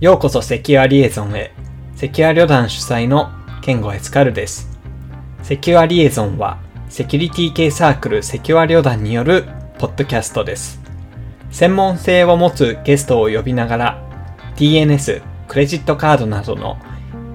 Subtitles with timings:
[0.00, 1.52] ようこそセキュアリエゾンへ。
[1.94, 3.28] セキュア旅団主催の
[3.60, 4.78] ケンゴエスカルです。
[5.42, 6.56] セキュアリエゾンは、
[6.88, 9.44] セキュリティ系サークルセキュア旅団による
[9.78, 10.80] ポッドキャストです。
[11.50, 14.02] 専門性を持つゲストを呼びながら、
[14.56, 16.78] DNS、クレジットカードなどの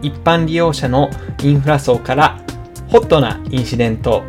[0.01, 1.11] 一般利用者の
[1.43, 2.41] インフラ層から
[2.87, 4.23] ホットなインシデント、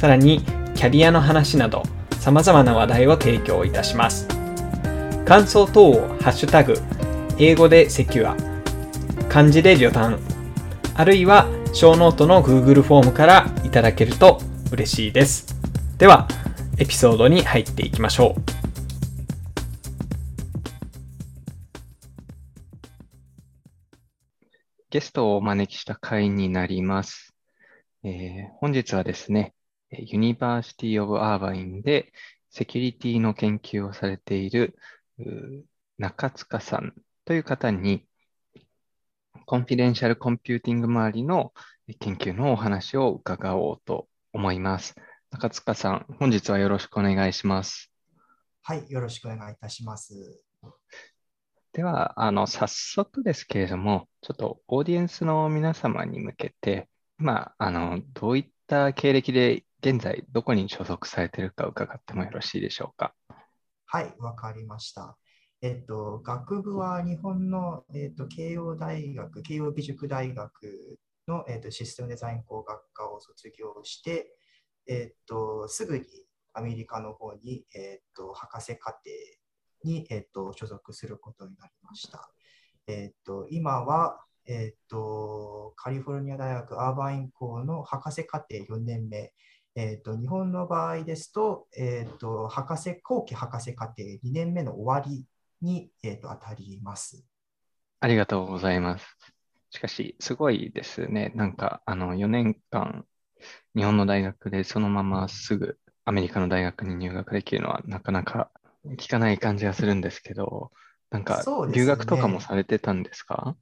[0.00, 0.40] さらに
[0.74, 1.82] キャリアの話など
[2.18, 4.26] 様々な話題を提供いたします。
[5.26, 6.80] 感想等をハッシュタグ、
[7.44, 8.36] 英語で secure、
[9.28, 10.20] 漢字で旅団、
[10.94, 15.56] あるいはショーノートの Google フォームからいただけると嬉しいです。
[15.98, 16.28] では、
[16.78, 18.42] エピソードに入っていきましょう。
[24.90, 27.34] ゲストをお招きした回になります。
[28.04, 29.52] えー本日はですね、
[29.90, 32.12] University of Irvine で
[32.50, 34.78] セキュリティの研究をされている
[35.98, 38.04] 中塚さんという方に、
[39.46, 41.52] confidential computing 周りの
[42.00, 44.96] 研究のお話を伺おうと思います。
[45.30, 47.92] 中塚さん、本日はよろしくお願いします。
[48.62, 50.42] はい、よろしくお願いいたします。
[51.72, 63.14] では、あの、早速ですけれども、ちょっとオーディエンスの皆様に向けて、今、あの、どういった経歴で現在どこに所属されているか伺ってもよろしいでしょうか。
[63.86, 65.16] はい、わかりました。
[65.62, 74.34] えっと、学部は日本の、えっと、慶応大学、慶応義塾大学の、えっと、システムデザイン工学科を卒業して、
[74.88, 76.04] えっと、すぐに
[76.52, 79.02] アメリカの方に、えっと、博士課程
[79.84, 82.28] に、えっと、所属することになりました。
[82.88, 89.32] えっと、今は、えっと、カリフォルニア大学アーバイン校の博士課程4年目、
[89.76, 95.24] えっと、日本の場合ですと、えっと、博士、後期博士課程2年目の終わり
[95.62, 97.24] に、えっと、当たります。
[98.00, 99.16] ありがとうございます。
[99.70, 101.32] しかし、すごいですね。
[101.34, 103.06] なんか、あの、4年間、
[103.76, 108.50] 日本の大学でそのまますぐアメリカの大学に入学できるのはなかなか
[108.98, 110.72] 聞かない感じがするんですけど、
[111.10, 113.56] なんか留学とかもされてたんですか？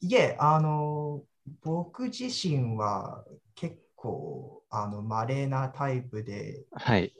[0.00, 1.24] いえ、あの、
[1.62, 7.12] 僕自身は結構、あの、稀なタイプで、はい。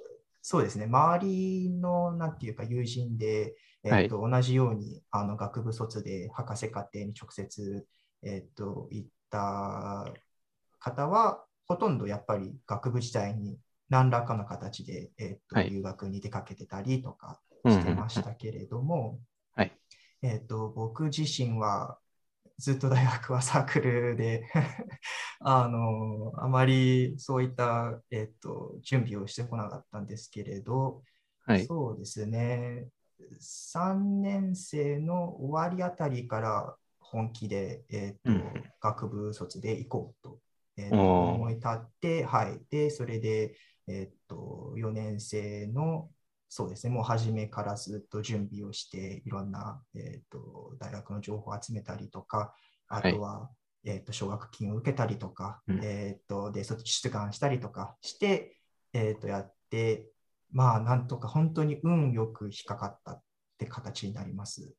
[0.43, 3.57] そうですね、周りの、なんていうか、友人で、
[3.89, 7.87] えっと、同じように、あの、学部卒で博士課程に直接、
[8.23, 10.15] えっと、行った
[10.81, 19.21] 方は、ほとんどやっぱり学部時代に何らかの形で、えっと、はい留学に出かけてたりとかうんうんしてましたけれども、
[19.55, 19.73] はい。
[20.23, 21.99] えっと、僕自身は
[22.59, 24.45] ずっと大学はサークルで
[25.41, 31.03] あの、あまりそういった、えっと、準備をしてこなかったんですけれど、
[31.47, 31.67] はい。
[31.67, 32.89] そうですね、
[33.41, 38.37] 3年生の終わりあたりから本気で、えっとうん。
[38.37, 40.39] うん学部卒で行こうと,、
[40.77, 43.57] えっと思い立って、はい、で、それで、
[43.89, 46.11] えっと、4年生の
[46.49, 52.55] そうですね、もう初めからずっと準備をして、いろんな、えー、と大学の情報を集めたりとか、
[52.89, 53.51] あとは、
[53.85, 55.81] えー、と奨学金を受けたりとか、うん。
[55.83, 58.57] えー、とで卒出願したりとかして、
[58.95, 60.07] えー、とやって、
[60.51, 63.23] まあ、なんとか本当に運よく引っかかったっ
[63.59, 64.73] て形になります。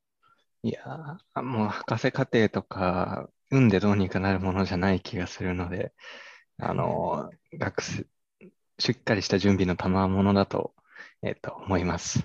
[0.63, 5.94] いやー、もう博士課程とか、運でどうにかなるものじゃない気がするので、
[6.57, 8.06] あの、学生、
[8.78, 10.74] しっかりした準備の賜物だと、
[11.22, 12.19] えっと、思います。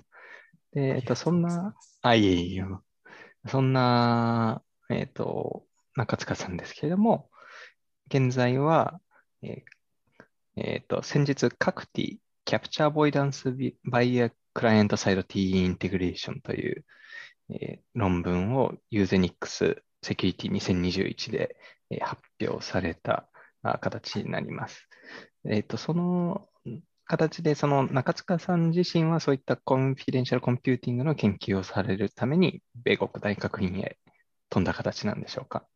[0.72, 2.64] で、えっと、そんな、あ、いえいえ、
[3.46, 7.30] そんな、えっと、中塚さんですけれども、
[8.08, 9.00] 現在は、
[9.42, 9.74] えー
[10.56, 13.50] えっと、先日、各 T、Capture Avoidance
[13.90, 16.84] by a Client Side TE Integration という、
[17.50, 21.56] えー論文を Usenix Security 2021で、
[21.90, 23.28] えー発表された
[23.62, 24.88] あ形になります。
[25.46, 26.48] えっと、その
[27.06, 33.98] 形で、その中塚さん自身はそういった confidential computing の研究をされるために、米国大学院へ
[34.50, 35.66] 飛んだ形なんでしょうか？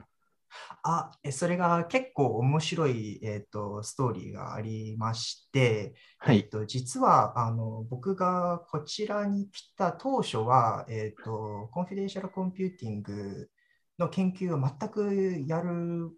[0.83, 6.39] あ、えそれが結構面白い、えー、とストーリーがありまして、はい。
[6.39, 13.49] えっと、実はあの僕がこちらに来た当初は、えっと、 confidential computing
[13.99, 16.11] の研究を全くやる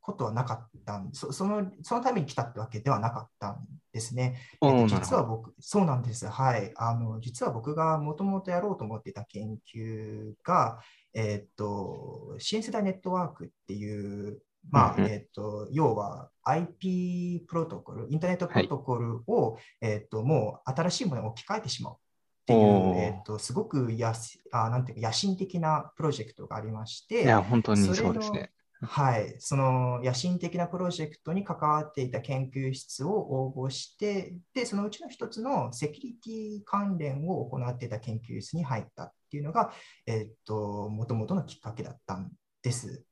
[0.00, 3.58] ことはなかったんそそのそのために来たってわけではなかったん
[3.92, 4.40] ですね。
[4.62, 4.88] えっとおー。
[4.88, 6.26] 実は僕、そうなんです。
[6.26, 6.72] はい。
[6.76, 10.80] あの、実は僕がもともとやろうと思っていた研究が、
[11.18, 21.96] えっと、新世代ネットワークっていう、まあ、えっと、要は IP プロトコル、インターネットプロトコルを、えっと、もう新しいものに置き換えてしまうっ
[22.42, 28.50] っていうえっと、すごくやすあなんていうか野心的なプロジェクトがありまして、いや、本当にそうですね。
[28.80, 39.72] はい、その野心的なプロジェクトに関わっていた研究室を応募して、で、そのうちの一つのセキュリティ関連を行っていた研究室に入ったっていうのが、
[40.06, 42.30] えっと、もともとのきっかけだったん
[42.62, 43.04] です。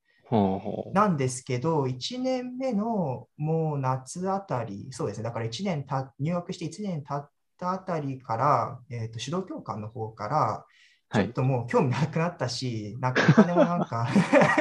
[0.92, 10.64] なんですけど、1年目のもう夏あたり、そうですね、だから1年た入学して1年経ったあたりから、えっと、指導教官の方から、
[11.12, 11.26] ちはい。
[11.28, 14.08] ょっともう興味なくなったし、なんかお金もなんか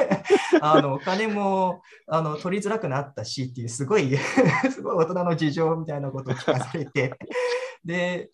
[0.60, 4.16] あのお金もあの取りづらくなったしっていう、すごい
[4.72, 7.18] すごい大人の事情みたいなことを聞かされて、
[7.84, 8.30] で、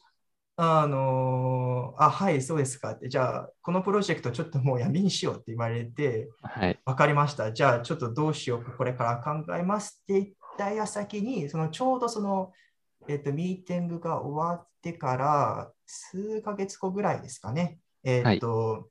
[0.56, 6.78] あのあ、はい、そうですかって、じゃあ、このプロジェクトちょっともうやめにしようって言われて、はい。
[6.84, 7.52] わかりました。
[7.52, 10.26] じゃあ、ちょっとどうしようか、これから考えますって言っ
[10.58, 12.52] た矢先に、そのちょうどその、
[13.08, 17.78] えっと、ミーティングが終わってから数ヶ月後ぐらいですかね。
[18.04, 18.90] えっと、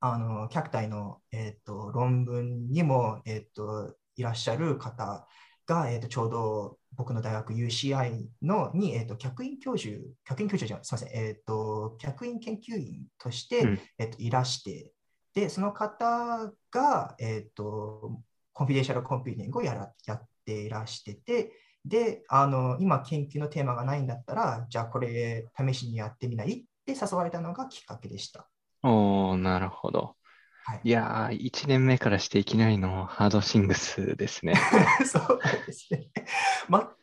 [0.00, 5.26] あの、客体の、えっと、論文にも、えっと、いらっしゃる方
[5.66, 14.92] が、えっと、ちょうど僕の大学 UCI のに、えっと、客員教授、客員教授じゃすみません、えっと、客員研究員として、うんえっと、いらして、
[15.34, 18.20] で、その方が、えっと、
[18.52, 21.52] confidential computing をやらやっていらしてて、
[21.84, 26.60] で、あの、今研究のテーマがないんだったら、じゃあこれ試しにやってみない？
[26.60, 28.48] って誘われたのがきっかけでした。
[28.82, 30.16] おー、なるほど。
[30.64, 34.54] はいいやー、1年目からしていきなりの hard things ですね。
[35.04, 36.10] そうですね。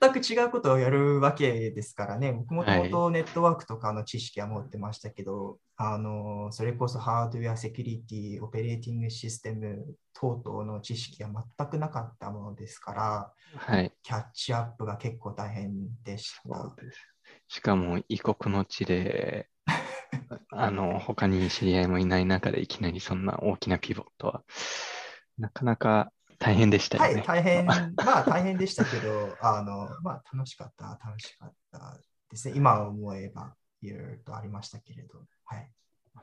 [0.01, 2.33] 全く違うことをやるわけですからね。
[2.33, 13.91] 僕もともとネットワークとかの知識は持ってましたけど、あのそれこそハードウェアセキュリティ、オペレーティングシステム等々の知識は全くなかったものですから、はい。
[14.03, 15.71] キャッチアップが結構大変
[16.03, 16.75] でした。
[17.47, 19.49] しかも異国の地で、
[20.49, 24.43] あの、他に知り合いもいない中でいきなりそんな大きなピボットは、
[25.37, 27.23] なかなか大変でしたはい、よね。
[27.25, 27.65] 大変、
[27.95, 32.55] まあ大変でしたけど、あの、まあ楽しかった、楽しかったですね。
[32.55, 35.71] 今思えばいろいろとありましたけれど、はい。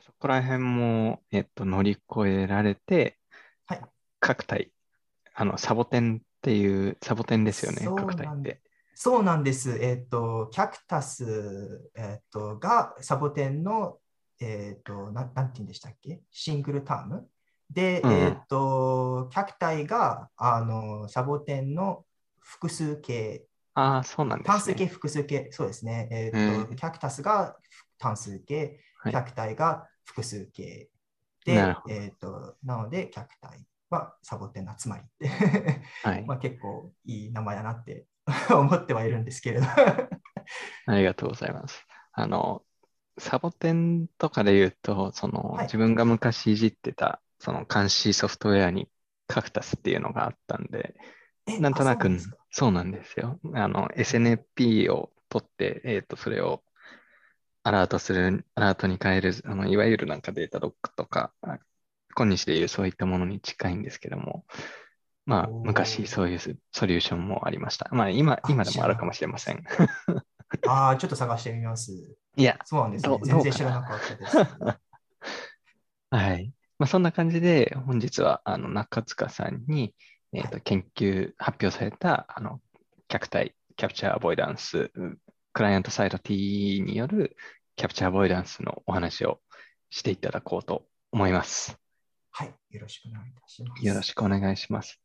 [0.01, 3.19] そこら辺も、えっと、乗り越えられて、
[3.67, 3.83] はい
[4.21, 4.73] 各体、
[5.35, 8.62] あの、サボテンっていう、サボテンですよね、各体なんって。
[8.94, 9.76] そうなんです。
[9.81, 13.99] えっ、と、キャクタス、えっ、と、がサボテンの、
[14.41, 16.20] えっ、と、なん、なんて言うんでしたっけ？
[16.31, 17.29] シングルターム？
[17.70, 22.05] で、うんうんえっ、と、キャクタイが、あの、サボテンの
[22.41, 24.91] 複数形、ああ、そうなんです単数形、ね。
[24.91, 26.08] 複数形、そうですね。
[26.12, 26.38] えっ、と、
[26.70, 27.56] うんキャクタスが
[27.99, 30.88] 単数形、はいキャクタイが複数形。
[31.44, 35.29] でなるほ、どえっ、と、なので、キャクタイはサボテンの集まりって。
[36.02, 36.25] はい。
[36.26, 38.06] まあ、結構いい名前だなって
[38.50, 39.67] 思ってはいるんですけれど。
[40.87, 41.87] ありがとうございます。
[42.12, 42.62] あの、
[43.19, 48.88] サボテンとかで言うと、その、はい自分が昔いじってた、その監視ソフトウェアに
[49.26, 50.94] カクタスっていうのがあったんで、
[51.47, 52.11] えなんとなくあ
[52.50, 53.38] そうなんですよ。
[53.55, 56.62] あの、SNP を取って、えっと、それを
[57.62, 61.59] アラートする、アラートに変える、あの、いわゆるなんかデータロックとか、あ
[62.17, 64.44] 今日でいうそういったものに近いんですけども、
[65.26, 67.88] まあ、昔そういうソソリューションもありました。
[67.93, 69.65] まあ、今、あ今でもあるかもしれません。
[70.67, 71.93] ああ、ちょっと探してみます。
[72.37, 74.37] いや、そうなんですね全然知らなかったです。
[76.10, 76.53] はい。
[76.79, 79.94] まあ、そんな感じで、本日は、あの、中塚さんに、
[80.32, 82.60] えっと、は研究、発表された、あの、
[83.08, 84.93] 客体、キャプチャーアボイダンス、
[85.53, 87.37] クライアントサイド T による
[87.77, 89.41] キャプチャーアボイダンスのお話を
[89.91, 91.83] していただこうと思います。
[92.36, 92.55] はい。
[92.70, 93.86] よろしくお願いいたします。
[93.86, 95.00] よろしくお願いします。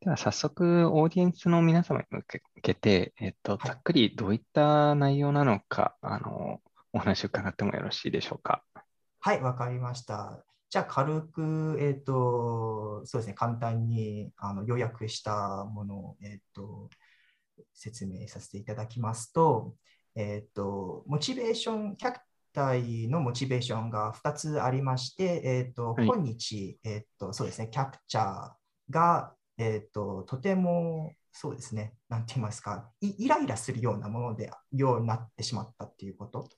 [0.00, 2.24] では、早速、オーディエンスの皆様に向
[2.60, 6.60] けて、えっと、はいざっくりどういった内容なのか、あの、
[6.92, 8.64] お話を伺ってもよろしいでしょうか？
[9.20, 10.44] はい、わかりました。
[10.68, 16.90] じゃあ、軽く、えっ、と、そうですね、簡単にあの要約したものを、えっ、と、
[17.74, 19.76] 説明させていただきますと、
[20.16, 22.18] えっ、と、モチベーション、客
[22.56, 28.50] 体のモチベーションが2つありまして、えっ、と、はい今日、えっ、と、そうですね、キャプチャー
[28.88, 36.48] が、えっ、と、とても、そうですね、なんて言いますか、イイライラするようなもので、ようになってしまったっていうこと。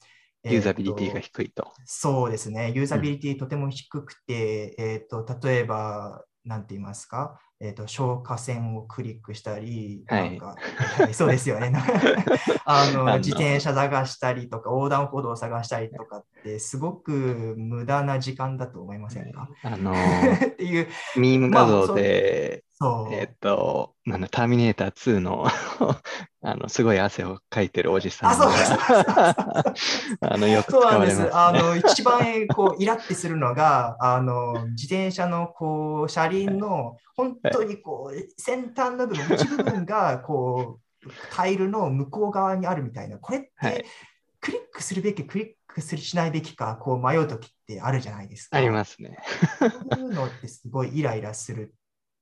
[0.45, 1.73] ユーザビリティがえーと低いと。
[1.85, 10.30] そうですね、ユーザビリティとても低くて、えー、と例えば、なんて言いますか、えー、と消火栓をクリックしたり、はい。
[10.30, 10.57] なんか
[11.02, 11.73] はい そうですよね。
[12.64, 23.14] あの自転車探したりとか、横断歩道を探したりとかってってすごく無駄な時間だと思いませんか、あのー っていう、ミーム画像で、そう。
[23.14, 25.47] えっと、なんだ、ターミネーター2の
[26.43, 28.52] あの、すごい汗をかいてるおじさんあ、そう。
[28.52, 29.75] が
[30.33, 31.17] あの、よく使そうなんです。
[31.17, 31.37] す。
[31.37, 43.75] あの、一番こうイラってするのが、あの、自転車のこう車輪の本当にこう先端の部分、一部分がこうタイルの向こう側にあるみたいな、これっはい。
[43.75, 43.87] て
[44.40, 48.59] クリックするべき、クリックするしないべきか、こう迷うときってあるじゃないですか。
[48.59, 49.18] ありますね。
[49.59, 49.66] そ
[49.97, 51.75] ういうのってすごいイライラする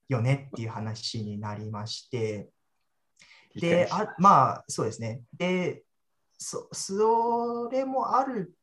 [0.08, 2.48] よねっていう話になりまして、
[3.54, 5.22] で、あまあそうですね。
[5.36, 5.82] で
[6.38, 8.54] そ、それもある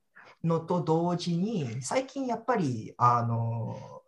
[0.43, 4.03] のと同時に、最近やっぱり、あの、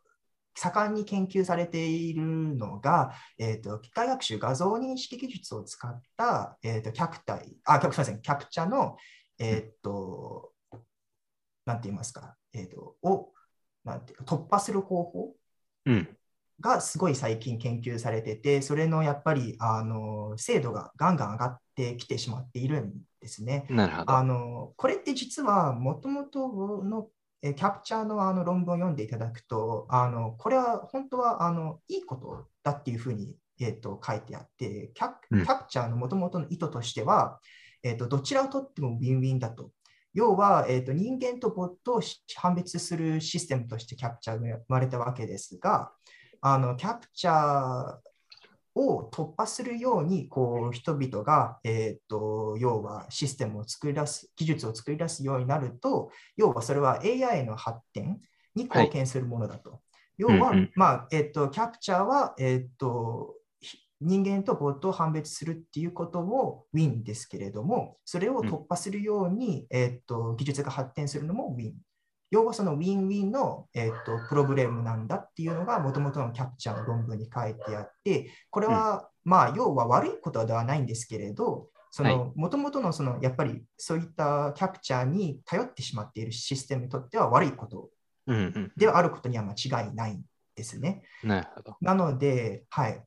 [0.55, 2.23] 盛んに研究されている
[2.55, 8.95] のが、えーと、機械学習画像認識技術を使った、えーと、キャプタイ、あ、すみません、キャプチャの、
[9.39, 10.53] えっ、と、
[11.65, 13.31] なんて言いますか、えっ、と、を、
[13.83, 15.35] なんていうか、突破する方法
[15.85, 16.17] うん。
[16.61, 23.65] がすごい最近研究されてて、それのやっぱりあの精度がガンガン上がってきてしまっているんですね。
[23.69, 24.11] なるほど。
[24.13, 27.09] あのこれって実はもともとの
[27.41, 37.39] えキャプチャーのあの論文を読んでいただくと、あのこれは本当はあのいいことだっていうふうに、えー、と書いてあって、キャうんキャプチャーのもともとの意図としては、
[37.85, 39.71] えー、とどちらをとってもウィンウィンだと。
[40.13, 42.01] 要は、えー、と人間とボットを
[42.37, 45.91] 判別するシステムとしてキャプチャーが生まれたわけですが、
[46.41, 47.97] あのキャプチャー
[48.75, 58.19] を突破するようにこう人々が、えー、と要はシステムを作り出す技術を作り出すようになると要はそれは AI の発展
[58.55, 59.81] に貢献するものだと。
[60.17, 63.44] 要は、うんうんまあえー、とキャプチャーは、えー、とひ
[64.01, 71.73] 人間とボットを判別するっていうこともウィンですけれどもそれを突破するように、えー、と技術が発展するのもウィン。
[72.31, 87.89] 要はそのウィンウィンの、えー、とプロブレムなんだっていうのがもともとのキャプチャーの論文に書いてあって、これは、まあ要は悪いことではないんですけれど、そのもともとのそのやっぱりそういったキャプチャーに頼ってしまっているシステムにとっては悪いこと
[88.27, 88.71] うんうん。
[88.75, 90.21] ではあることには間違いないん
[90.55, 91.03] ですね。
[91.23, 91.77] なるほど。
[91.81, 93.01] なので、はい、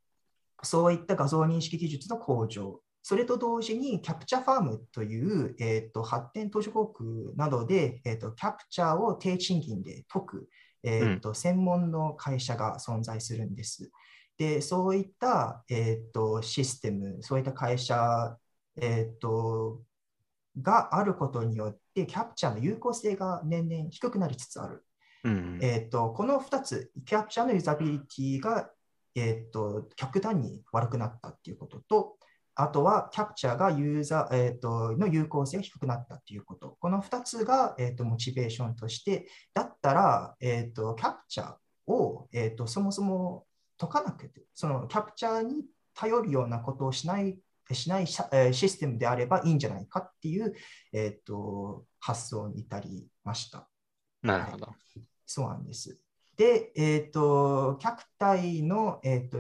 [0.63, 10.49] そういった画像認識技術の向上、それと同時にキャプチャーファームという、えー、と発展途上国などで、えー、とキャプチャーを低賃金で解く、
[10.83, 13.91] えーと専門の会社が存在するんです。
[14.39, 18.37] で、そういった、えー、とシステム、そういった会社、
[18.77, 19.83] えー、と
[20.63, 24.85] があることによって、キャプチャーの有効性が年々低くなりつつある。
[25.25, 25.59] うんうん。
[25.61, 28.71] えー、とこの2つ、キャプチャーのユーザビリティが、
[29.19, 32.17] えー、と極端に悪くなったっていうことと、
[32.55, 36.77] あとはキャプチャーがユーザー、えー、との有効性が低くなったっていうこと。
[36.81, 43.47] この2つが、えー、とモチベーションとして、だったら、えー、とキャプチャーを、えー、とそもそも
[43.79, 47.39] 解かなくて、そのキャプチャーに頼るようなことをしない
[47.75, 50.55] しないシステムであればいいんじゃないかっていう、
[50.93, 53.69] えー、と発想に至りました。
[54.23, 54.69] なるほど。
[55.27, 55.99] そうなんです。
[56.39, 59.39] で、えっ、と、客体の、えっと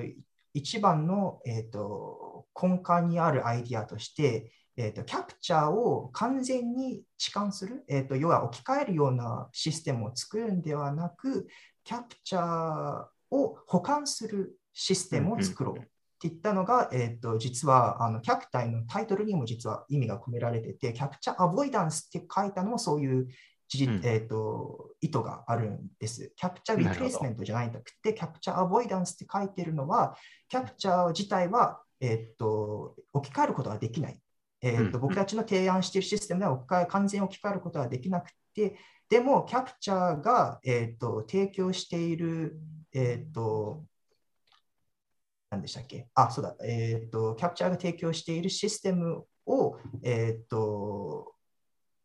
[0.52, 11.46] 一番の、えっと根幹にあるアイディアとして、えっとキャプチャーを完全に置換する、えっと要は置き換えるようなシステムを作るんではなく、
[11.84, 15.88] キャプチャーを保管するシステムを作ろううんうんっ
[16.20, 23.28] ていったのが、えっと実はあのキャプタイのタイトルにも実は意味が込められてて、キャプチャーアボイダンスって書いたのもそういう
[24.04, 26.32] えー、と意図があるんです。
[26.36, 30.16] キャプチャーリプレイスメントじゃないんだくて、キャプチャーアボイダンスって書いてるのは、
[30.48, 34.18] キャプチャー自体は、えー、と置き換えることができない。
[34.60, 38.76] えーとうん僕たちの提案しているシステムでは置き換え完全に置き換えることができなくて、
[39.08, 42.60] でも、キャプチャーが、えー、と提供している、
[42.92, 43.84] えっ、と、
[45.50, 46.08] 何でしたっけ？
[46.14, 51.34] あ、そうだ、えっ、と、キャプチャーが提供しているシステムを、えっ、と、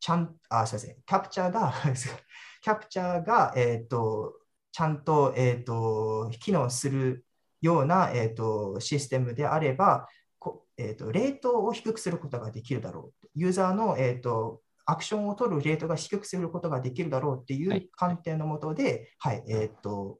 [0.03, 1.73] ちゃん、あ、すみません、キャプチャーが、
[2.61, 4.37] キャプチャーが、えっ、と、
[4.73, 7.25] ちゃんと、えっ、と、機能する
[7.61, 13.27] ような、えっ、と、システムであれば、こえっ、と、レートを低くすることができるだろう。
[13.33, 20.19] ユーザーの、えっ、と、アクションを取るレートが低くすることができるだろうっていはいう観点のもとで、はい、えっ、と、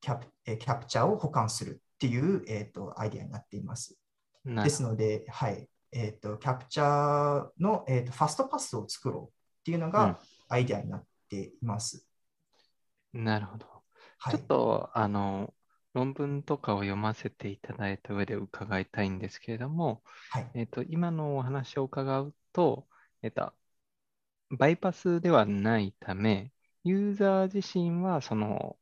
[0.00, 3.96] キャプえーキャプチャーを保管するっていう、えっとアイデアになっています。
[4.44, 12.06] なですので、はいえっとキャプチャーの、えっとファストパスを作ろうっていうのうんがアイデアになっています。
[13.12, 13.66] なるほど。
[14.18, 15.54] はいちょっ、と、あの、
[15.94, 22.88] 論文とかを読ませていただいた上で伺いたいんですけれども、はい、えっと、今のお話を伺うと、
[23.22, 23.52] えっと、
[24.50, 26.52] バイパスではないため、
[26.84, 28.78] ユーザー自身はその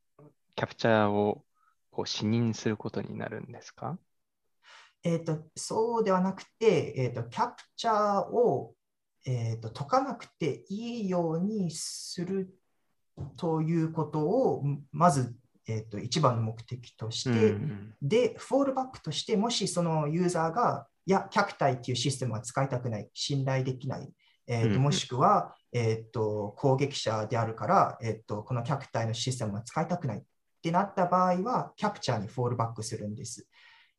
[0.57, 1.45] キャプチャーを
[1.91, 3.99] こう視認することになるんですか？
[5.05, 8.75] えーと、そうではなくて、えーと、キャプチャーを、
[9.27, 12.55] えーと、解かなくていいようにする
[13.37, 15.37] ということをまず、
[15.69, 24.11] えー、と一番の目的として、うん、で、フォールバックとして、もしそのユーザーが、いや、キャプタイっていうシステムは使いたくない、信頼できない、
[24.47, 30.23] えーと、もしくは、えーと、攻撃者であるから、えーと、このキャプタイのシステムは使いたくないっ
[30.63, 33.47] てなった場合は、キャプチャーにフォールバックするんです。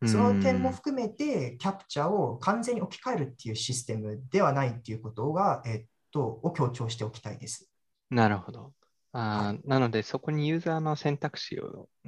[0.04, 7.70] その点も含めて、キャプチャーを完全に置き換えるっていうシステムではないっていうことが、えっと、を強調しておきたいです。
[8.10, 8.74] なるほど。
[9.14, 11.58] あはい、なので、そこにユーザーの選択肢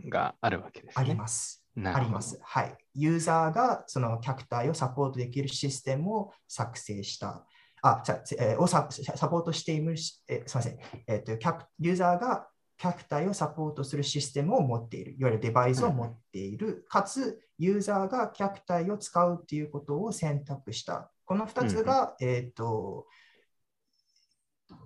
[0.10, 1.04] があるわけですね。
[1.04, 1.66] あります。
[1.86, 2.40] あります。
[2.44, 2.76] はい。
[2.96, 7.46] ユーザーがそのキャプターをサポートできるシステムを作成した。
[7.84, 8.04] あ、
[8.40, 9.96] えー、をササポートしている、
[10.28, 10.80] えー、すみません。
[11.08, 11.66] えーとキャプ。
[11.80, 21.12] ユーザーがキャプターをサポートするシステムを持っている、いわゆるデバイスを持っている、かつユーザーがキャプターを使うということを選択した。
[21.26, 23.08] この2つが、うん、えーと、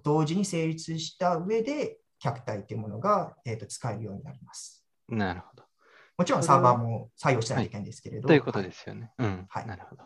[0.04, 4.86] 同時に成立した上で、キャプターというものが、えーと、使えるようになります。
[5.10, 5.64] なるほど。
[6.18, 8.28] もちろんサーバーも採用しないといけないんですけれど。
[8.28, 9.12] はい、ということですよね。
[9.18, 9.46] はい、うん。
[9.50, 10.04] はい、なるほど。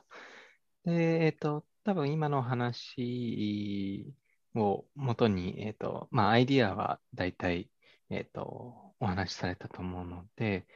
[0.85, 4.15] で、えっ、ー、と、多分今の話
[4.55, 7.69] をもとに、えっ、ー、と、まあ、アイディアは大体
[8.09, 10.67] えっ、ー、と、お話しされたと思うので、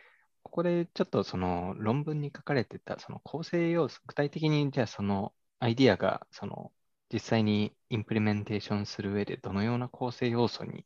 [0.43, 6.71] ここでちょっとその論文に書かれてたその構成要素、具体的にじゃあそのアイディアがその
[7.11, 10.85] 実際にインプリメンテーションする上でどのような構成要素に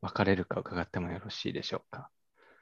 [0.00, 2.10] 分かれるか伺ってもよろしいでしょうか？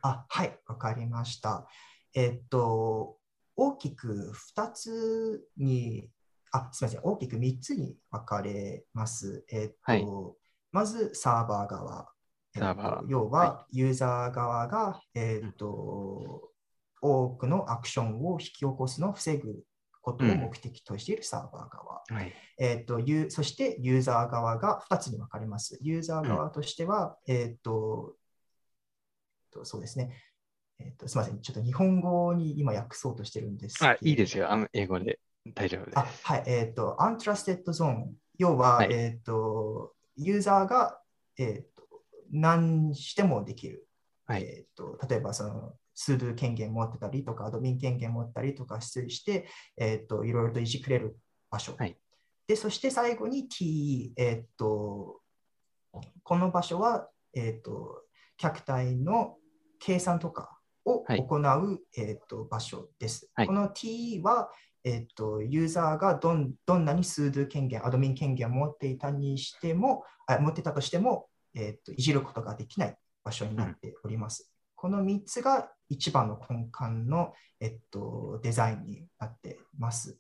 [0.02, 1.66] あはい、わかりました。
[2.14, 3.16] えっと、
[3.57, 6.11] 大きく2つに、
[6.52, 9.45] あ、すみません、大きく3つに分かれます。
[9.50, 10.07] えっと、はい、
[10.73, 12.09] まずサーバー側、
[12.56, 13.06] サーバー。
[13.08, 16.50] 要は、ユーザー側が、えーと
[17.04, 19.62] 多くのアクションを引き起こすのを防ぐ
[20.00, 22.02] ことを目的としているサーバー側。
[22.11, 25.78] うんはい、えーと、ユそしてユーザー側が2つに分かれます。
[25.82, 28.14] ユーザー側としては、うん、えっ、と、
[29.64, 30.10] そうですね。
[30.78, 34.50] えーと、すみません、ちょっと日本語に今訳そうとしてるんですあ、いいですよ。
[34.50, 35.21] あの英語で
[35.54, 35.99] 大丈夫です。
[35.99, 38.15] あはい、えっ、ー、と、 untrusted zone。
[38.38, 40.99] 要は、はい、えっ、と、ユーザーが、
[41.38, 41.74] えー
[42.30, 43.87] 何してもできる。
[44.26, 51.19] はい、えーと、例えばその sudo 権限持ってたりとか、 admin 権限持ったりとかして、えーと、いろいろといじくれる
[51.50, 51.75] 場所。
[51.78, 51.97] はい、
[52.47, 55.21] でそして最後に T、えーと、
[56.23, 58.02] この場所は、えー、と
[58.37, 59.37] 客体の
[59.78, 63.30] 計算とかを行う、はい、えー、と場所です。
[63.37, 64.50] この T は、
[64.82, 74.43] えー、とユーザーがどんどんなにスードゥ権限、アドミン権限を持っていたにしても、あ持ってたとしても、えーと、いじることができない場所になっております。
[74.43, 80.19] うん、この3つが一番の根幹の、えっと、デザインになっています。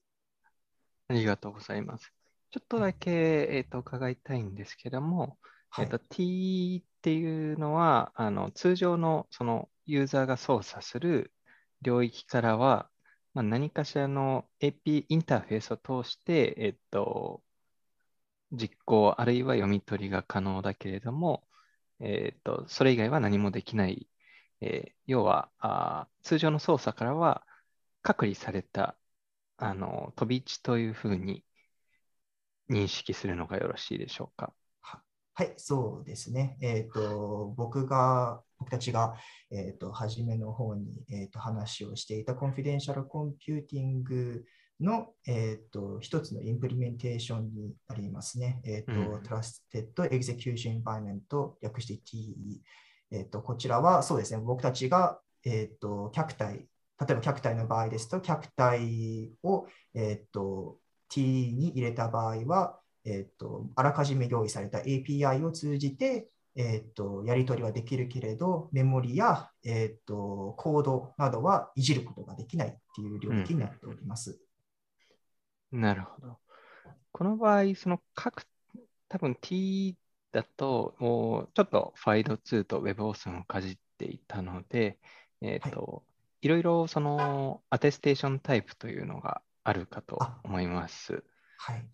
[1.08, 2.12] ありがとうございます。
[2.50, 5.38] ちょっとだけ、えーと、伺いたいんですけども、
[5.70, 11.32] はい、えーと、T っていうのはあの通常のそのユーザーが操作する
[11.82, 12.88] 領域からは、
[13.34, 17.42] まあ、何かしらの AP インターフェースを通して、えっと、
[18.56, 21.44] 実行、あるいは読み取りが可能だけれども、
[22.00, 24.08] えーと、それ以外は何もできない、
[24.60, 27.46] えー、要はあ通常の操作からは
[28.02, 28.96] 隔離された
[29.56, 31.44] あの飛び地というふうに
[32.70, 34.52] 認識するのがよろしいでしょうか？
[35.36, 36.56] はい、そうですね。
[36.60, 39.16] えっ、ー、と、僕が、僕たちが、
[39.50, 44.44] えっ、ー、と、初めの方に、えっ、ー、と、話をしていた confidential computing
[44.80, 48.60] の、えーと、一つの implementation になりますね。
[48.64, 52.60] えーと、うん、Trusted Execution Environment、略して TEE。
[53.10, 74.40] えーと、こちらはそうですね、僕たちが、えー、と客体、例えば客体の場合ですと、客体を、えー、と T に入れた場合は、えー、とあらかじめ用意された API を通じて、えーと、やり取りはできるけれど、メモリや、えーと、コードなどはいじることができないっていう領域になっております。
[75.74, 76.38] なるほど。
[77.12, 78.46] この場合、その各、
[79.08, 79.96] 多分 T
[80.32, 84.98] だと、もうちょっとファイド2と WebAuthn をかじっていたので、
[85.40, 86.02] えっ、ー、と、は
[86.42, 91.24] い、いろいろそのアテステーションタイプというのがあるかと思います。
[91.58, 91.88] はい。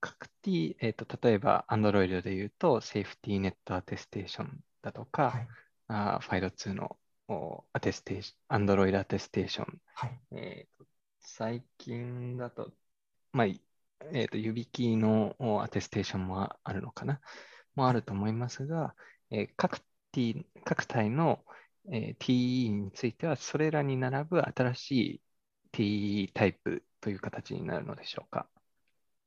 [0.00, 5.48] 各 T、えっ、ー、と、例えば Android で言うと、セーフティーネットアテステーションだとか、はい、
[5.88, 6.96] あファイド2の
[7.72, 10.84] アテステーション、Android アテステーション、はいえー、
[11.20, 12.72] 最近だと
[13.38, 17.20] まあ、えーと、指キーのアテステーションもあるのかな？
[17.76, 18.96] もあると思いますが、
[19.30, 19.78] えー、各
[20.10, 21.44] T 各体の、
[21.92, 25.22] えー、TE については、それらに並ぶ新しい
[25.72, 28.48] TE タイプという形になるのでしょうか？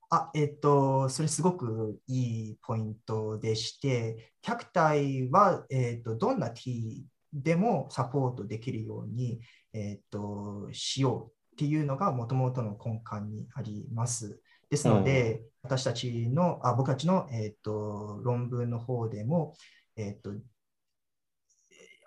[0.09, 9.39] あ、えっと、それすごくいいポイントでして、客体は、えっと、どんな T でもサポートできるように、
[9.71, 14.41] えっと、しようっていうのがもともとの根幹にあります。
[14.69, 19.53] ですので、私たちの、あ僕たちの、えっと、論文の方でも、
[19.97, 20.31] えっと、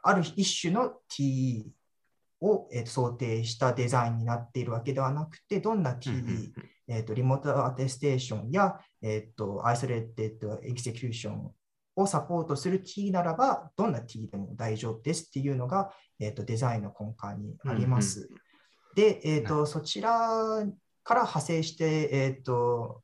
[0.03, 1.67] ある一種の TEE
[2.41, 6.53] を、えー、と想定したデザインになっているわけではなくて、どんな TEE、
[6.89, 11.51] えー、と remote attestation や、えー、と isolated execution
[11.97, 18.29] をサポートする T ならば、どんな T でも大丈夫ですっていうのが、えー、とデザインの根幹にあります。
[18.95, 20.11] で、えーと、そちら
[21.03, 23.03] から派生して、えーと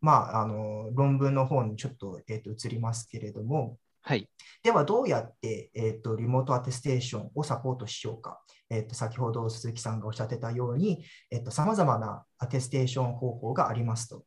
[0.00, 4.28] まあ、あの論文の方にちょっと,、えー、と移りますけれども、はい、
[4.62, 8.40] では、どうやって、えーと、リモートアテステーションをサポートしようか。
[8.70, 11.04] えーと、先ほど鈴木さんがおっしゃってたように、
[11.50, 14.24] さまざまなアテステーション方法がありますと。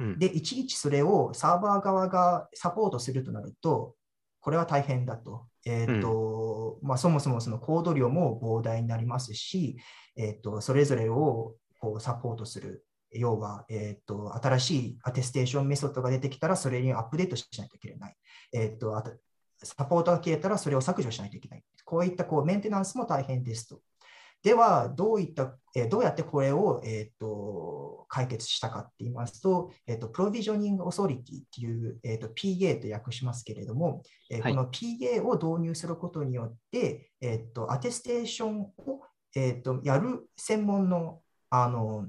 [0.00, 3.94] うん、で、いちいちそれをサーバー側がサポートするとなると、
[4.40, 5.46] これは大変だと。
[5.64, 9.76] えーと、うん、まあ、そもそもそのコード量も膨大になりますし、
[10.16, 18.16] えー、とそれぞれをこうサポートする要は、えーと、新しいアテステーションメソッドが出てきたら、それにアップデートしないといけない。
[18.52, 18.92] えーと、
[19.62, 21.62] サポートが消えたら、それを削除しないといけない。
[21.84, 23.80] こういったこうメンテナンスも大変ですと。
[24.42, 39.00] では、どういった、えー、どうやってこれを、えーと、解決したかって言いますと、えーと、プロビジョニングオソリティっていう、えーと、PA と訳しますけれども、えー、はい、この PA を導入することによって、えー、とアテステーションを、
[39.34, 41.20] えー、とやる専門の
[41.50, 42.06] あの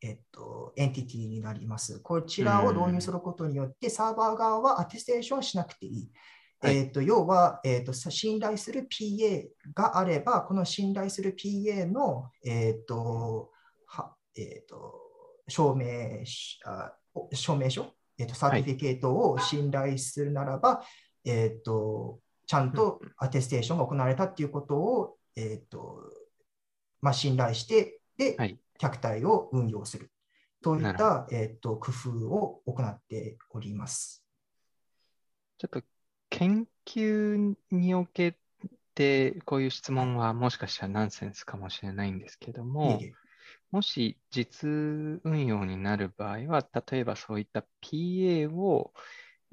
[0.00, 2.00] えっと、エンティティになります。
[2.00, 6.12] こちらを導入することによって、サーバー側はアテステーションしなくていい。
[6.60, 13.50] はい、えっと要は、えっと、信頼する PA があれば、この信頼する PA の、えっと
[13.86, 14.94] はえっと
[15.48, 15.86] 証明
[16.64, 16.92] あ
[17.32, 17.86] 証明書、
[18.18, 20.84] えっと、サーティフィケートを信頼するならば、は
[21.24, 26.02] い、えっとちゃんとアテステーションが行われたということを、えっと
[27.00, 30.10] まあ、信頼して、で、はい、客体を運用する。
[30.62, 34.24] といった、えーと、工夫を行っております。
[35.58, 35.82] ちょっと
[36.30, 38.36] 研究におけ
[38.94, 43.12] て、こういう質問はもしかしたらナンセンスかもしれないんですけども、いい
[43.70, 44.68] もし実
[45.24, 48.94] 運用になる場合は、例えばそういった PA を、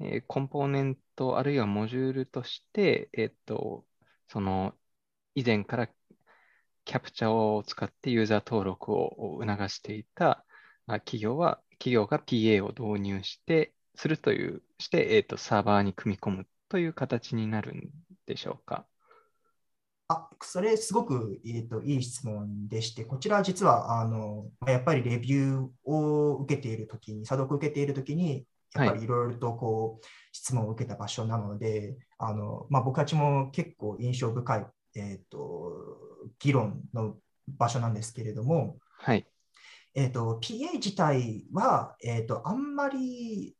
[0.00, 3.84] えー、コンポーネントあるいはモジュールとして、えっ、ー、と、
[4.28, 4.74] その
[5.34, 5.88] 以前から
[6.86, 10.46] キャプチャーを使ってユーザー登録を促していた
[10.86, 17.90] 企業は、企業が PA を導入して、するという、して、えっ、ー、と、サーバーに組み込むという形になるん
[18.26, 18.86] でしょうか？
[20.08, 36.05] あそれすごく、えーと、いい質問でして、こちら実はあのやっぱりレビューを受けているときに、査読を受けているときに、やっぱりいろいろとこう、はい、質問を受けた場所なので、あのまあ、僕たちも結構印象深い、えーと
[36.38, 37.16] 議論の
[37.48, 39.26] 場所なんですけれども、はい。
[39.94, 43.56] えーと、PA 自体は、えーと、あんまり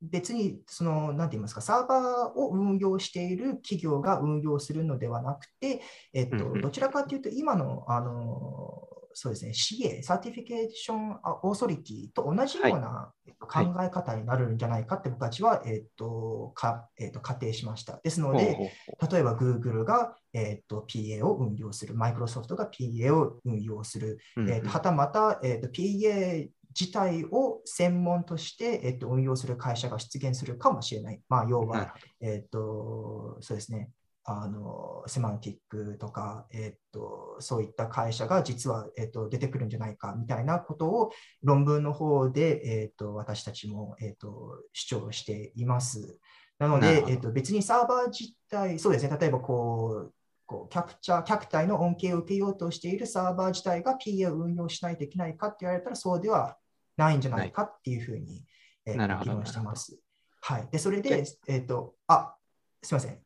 [0.00, 5.82] 別にその、なんて言いますか、サーバーを運用している企業が運用するのではなくて、
[6.14, 18.00] えーと、どちらかというと、今のあのそうですね、CA、 certification authority と同じような考え方になるんじゃないかって僕たちは、えーとかえーと、仮定しました。
[18.02, 18.72] ですので、
[19.10, 31.20] 例えば Google が、えーと、PA を運用する、Microsoft が PA を運用する、えー、とはたまた、えー、と PA 自体を専門として、えっと、運用する会社が出現するかもしれない。
[31.28, 33.90] まあ、要は、えっと、そうですね、
[34.30, 41.10] あのセマンティックとか、えっと、そういった会社が実は、えっと、出てくるんじゃないかみたいなことを
[41.42, 46.18] 論文の方で、えっと、私たちも、えっと、主張しています。
[46.60, 50.14] なので、えっと、別にサーバー自体、そうですね、例えばこう、
[50.46, 56.56] こうキャプチャー、客体の恩恵を受けようとしているサーバー自体が PA を運用しないといけないかって言われたら、そうでは
[56.96, 58.44] ないんじゃないかっていうふうに、
[58.86, 59.98] えー、議論してます。
[60.42, 60.68] はい。
[60.70, 62.34] で、それで、えっ、と、あ、
[62.82, 63.18] すみません。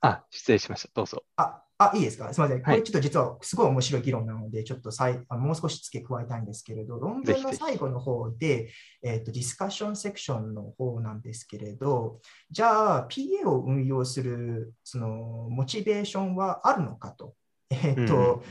[0.00, 0.88] あ、失礼しました。
[0.94, 1.24] どうぞ。
[1.36, 2.32] あ、あいいですか？
[2.32, 2.62] すみません。
[2.62, 8.70] これちょっと実はすごい面白い議論なので、ちょっとさいあのもう少し付け加えたいんですけれど、論文の最後の方で、
[9.02, 15.08] えっ、ー、と、ディスカッションセクションの方なんですけれど、じゃあ、PA を運用する、その、
[15.50, 17.34] モチベーションはあるのかと。
[17.70, 18.42] えっ、ー、と、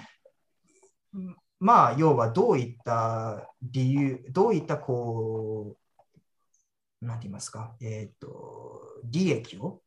[1.14, 5.76] うんまあ、要はどういった理由、どういったこ
[7.02, 9.82] う、なんて言いますか、えっ、と、利益を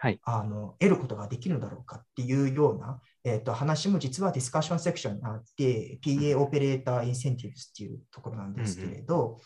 [0.00, 0.20] はい。
[0.22, 9.38] あの得ることができるのだろうかっていうような、えー、と話も実はディスカッションセクションにあって、PA オペレーターインセンティブスっていうところなんですけれど、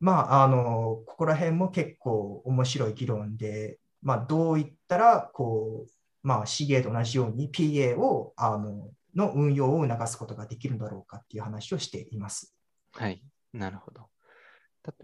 [0.00, 5.90] まあ、あの、ここら辺も結構面白い議論で、まあ、どういったら、こう、
[6.26, 12.56] まあ、CA と同じように PA を、あの、の運用を促すことができるのだろうかっていう話をしています。
[12.92, 13.22] はい。
[13.52, 14.08] なるほど。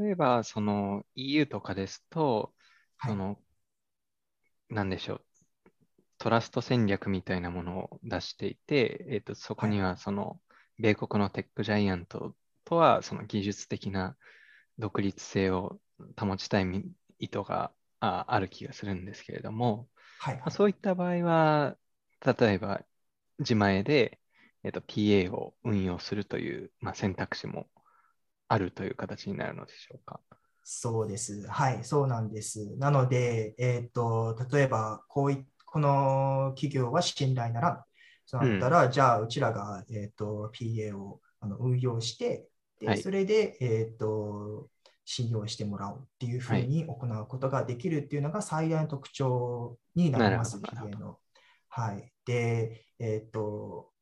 [0.00, 2.55] 例えば、その EU とかですと、
[2.96, 3.38] はいその、
[4.70, 5.24] なんでしょう。
[6.18, 10.40] トラスト戦略みたいなものを出していて、えっと、そこにはその、
[10.79, 14.16] 米国のテックジャイアントとは、その技術的な
[14.79, 15.79] 独立性を
[16.18, 16.85] 保ちたいみ
[17.18, 21.76] 意図があある気がするんですけれども、はい、まあそういった場合は、
[22.24, 22.83] 例えば
[23.38, 24.18] 自前で、
[24.64, 27.68] えっと、PA を運用するという、まあ、選択肢も
[28.48, 30.20] あるという形になるのでしょうか。
[30.68, 31.46] そうです。
[31.46, 32.76] はい、そうなんです。
[32.76, 37.87] なので、えっ、と、例えば、こうい、この企業は信頼なら、
[38.26, 42.48] そうなったら、じゃあ、うちらが、えっ、と、PA をあの運用して、
[42.81, 44.68] で、はいそれで、えっ、と、
[45.05, 51.18] 信用してもらうっていうふうに行うことができるっていうのが最大の特徴になります、なるほど PA の。
[51.68, 52.12] はい。
[52.24, 53.92] で、えっ、と、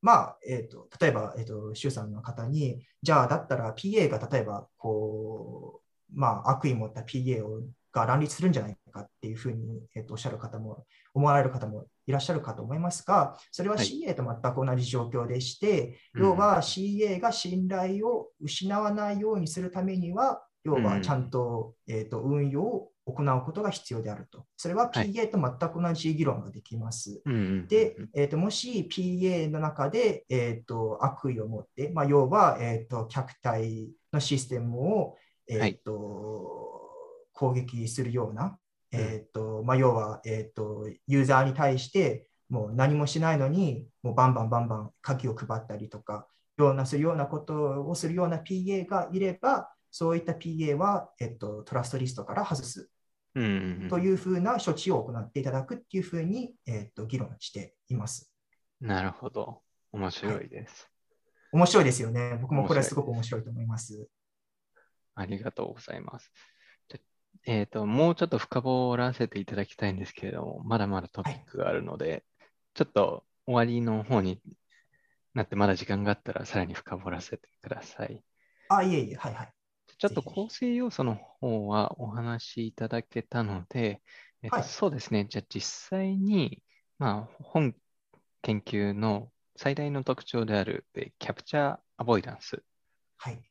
[0.00, 13.86] まあ、えっ、と、例えば、えっ、と、周さんの方に、じゃあ、だったら PA が例えば、こう、まあ、悪意持った PA をが乱立するんじゃないかっていうふうに、えっとおっしゃる方も、思われる方もいらっしゃるかと思いますが、それははい。
[13.86, 16.22] CA と全く同じ状況でして、うん。
[16.22, 24.44] 要は CA が信頼を失わないようにするためには、要はちゃんと,、えっと運用を行うことが必要であると。
[24.56, 25.12] それははい。
[25.12, 27.20] PA と全く同じ議論ができます。
[27.24, 35.16] うんうんうんで、えー、ともし PA の中で、えー、と悪意を持って、まあ、要は、えー、と客体のシステムを、
[35.50, 36.68] えーはいと
[37.32, 46.26] 攻撃するような、うんえーとまあ、要は、えー、とユーザーに対してもう何もしないのにもうバンバンバンバン鍵を配ったりとか
[46.58, 52.90] ようなするようなことをするような PA がいればそういった PA は、えー、とトラストリストから外す
[53.32, 53.38] と
[53.98, 58.32] いうふうな処置を行っていただくっていうふうに、えー、と議論しています。
[58.80, 59.62] なるほど。
[59.92, 60.88] 面白いです。
[61.52, 62.38] 面白いですよね。
[62.40, 64.08] 僕もこれ面白いすごく面白いと思います。
[65.14, 66.30] ありがとうございます。
[67.46, 72.24] えっと、もうちょっと深掘らせていただきたいんですけれども、まだまだトピックがあるので、
[72.74, 74.40] ちょっと終わりの方に
[75.34, 78.22] なってまだ時間があったらさらに深掘らせてください。
[78.68, 79.52] あ、いえいえ、はいはい。
[79.98, 84.02] ちょっと構成要素の方はお話しいただけたので、
[84.42, 85.26] えっとはいそうですね。
[85.28, 86.62] じゃあ実際に、
[86.98, 87.74] まあ、本
[88.42, 92.62] 研究の最大の特徴であるえキャプチャーアボイダンス
[93.18, 93.42] はい。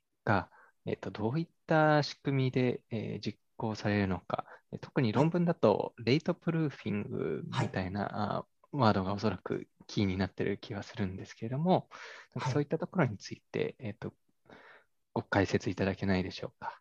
[0.89, 11.89] が、えっと、どういった仕組みで、えー実行されるのか、え特に論文だと、レイトプルーフィングみたいな、あワードがおそらくキーになってる気がするんですけれども、
[12.35, 14.13] なんかはいそういったところについて、えっと、
[15.13, 16.79] ご解説いただけないでしょうか？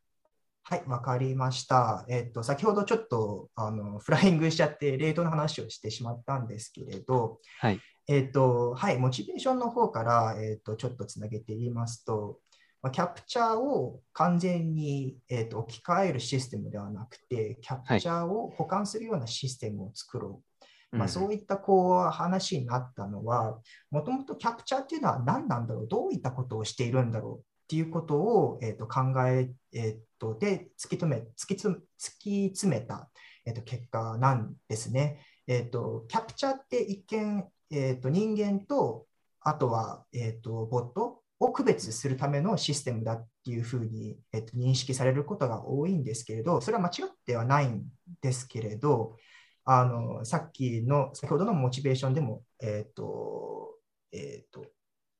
[0.62, 2.04] はい、わかりました。
[2.08, 7.80] えっと、先ほどちょっとあのフライングしちゃって、レートの話をしてしまったんですけれど、はい。
[8.06, 12.38] えっと、はい、モチベーションの方から、えっと、ちょっとつなげて言いますと、
[12.82, 20.96] まあキャプチャーを完全に、えっと、置き換えるシステムではなくて、キャプチャーを保管するようなシステムを作ろう。
[20.96, 23.58] まあ、そういったこう話になったのは、
[23.90, 31.74] もともとキャプチャーっていうのは何なんだろう、どういったことをしているんだろうっていうことを、えー、と考え、えー、とで突き止め突きつ突
[32.18, 33.10] き詰めた、
[33.44, 35.20] えー、と結果なんですね。
[35.46, 39.06] えー、とキャプチャーって一見、えー、と人間と
[39.40, 47.84] あとは、えー、とボットを区別するためのシステムだっていうふうに、えー、と認識されることが多いんですけれど、それは間違ってはないん
[48.20, 49.16] ですけれど、
[49.64, 53.74] あのさっきの先ほどのモチベーションでも、えっ、と、
[54.12, 54.62] えっ、と、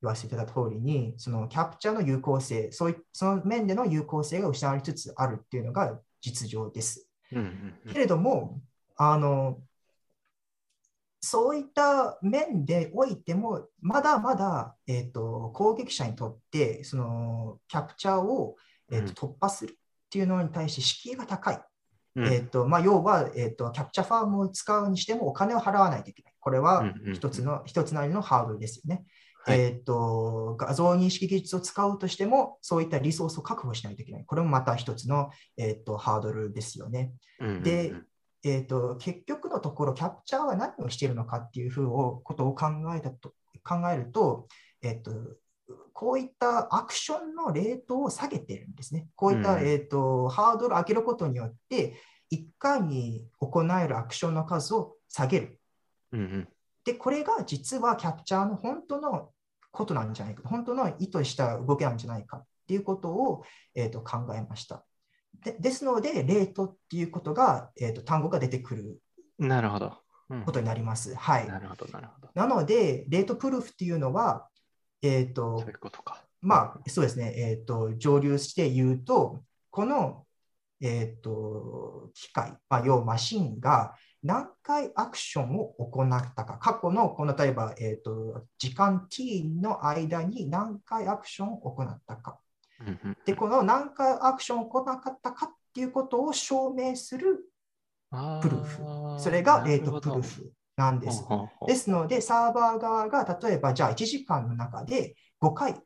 [0.00, 7.08] 言わせていただいた通りに、そのキャプチャーの有効性、そういその面での有効性が失われつつあるっていうのが実情です。
[7.32, 7.44] うんうん
[7.86, 8.60] うんけれども、
[8.96, 9.60] あの、
[11.20, 18.56] そういった面でおいても、まだまだ、えっと攻撃者にとって、そのキャプチャーを、
[18.90, 19.74] えっと突破するっ
[20.10, 21.60] ていうのに対して敷居が高い。
[22.16, 26.34] うんえーとまあ、要は、えーと、キャプチャーファームを使うにしてもお金を払わないといけない。
[26.40, 29.04] これはうんうんうん一つの、一つなりのハードルですよね。
[29.44, 30.56] はいえーと。
[30.56, 34.24] 画像認識技術を使うとしても、そういったリソースを確保しないといけない。
[34.24, 37.12] これもまた一つの、えーとハードルですよね。
[37.40, 37.94] うんうんうんで
[38.44, 43.32] えーと、結局のところ、キャプチャーは何をしているのかっていうふうをことを考えたと
[43.64, 44.46] 考えると、
[44.82, 45.12] えーと
[45.92, 49.08] こういったアクションのレートを下げてるんですね。
[49.16, 52.00] こういった、うんえー、とハードルを上げることによって、
[52.32, 55.60] 1回に行えるアクションの数を下げる。
[56.12, 56.48] うんうん。
[56.84, 59.30] で、これが実はキャプチャーの本当の
[59.72, 63.42] ことなんじゃないか、本当の意図した動きなんじゃないかっていうことを、
[63.74, 64.84] えー、と考えました。
[65.42, 68.98] でですので、レートっていうことが、えー、と単語が出てくる
[69.38, 69.86] なるほど。
[70.30, 71.14] うんことになります。
[71.14, 71.48] はい。
[71.48, 72.30] なるほど、なるほど。
[72.34, 74.48] なので、レートプルーフっていうのは、
[75.00, 76.22] えっ、とそうい、うことか。
[76.40, 80.26] まあ、そうですね、えっ、と、上流して言うと、この、
[80.80, 92.38] えっ、と、機械、まあ、要はマシンが何回アクションを行ったか、過去の、この例えば、えっ、と、時間 t の間に何回アクションを行ったか。
[93.24, 97.50] で、この何回アクションを行わなかったかっていうことを証明する
[98.10, 99.20] あプルーフ。
[99.20, 101.24] それがレートプルーフなんです。
[101.66, 105.80] でですので、サーバー側が例えば、じゃあ1時間の中で5回、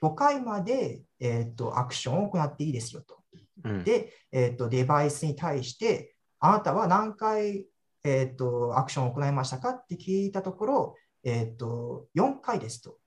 [0.00, 3.18] 5回まで、えー、とアクションを行っていいですよと。
[3.64, 7.66] うん、で、えー、とデバイスに対して、あなたは何回、
[8.04, 12.98] えー、とアクションを行いましたかって聞いたところ、えー、と4回ですと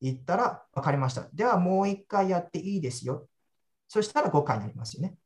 [0.00, 1.28] 言ったら、分かりました。
[1.32, 3.26] ではもう1回やっていいですよ。
[3.88, 5.16] そしたら5回になりますよね。